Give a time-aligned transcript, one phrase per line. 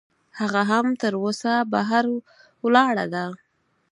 [0.39, 2.05] هغه هم تراوسه بهر
[2.65, 3.25] ولاړه ده.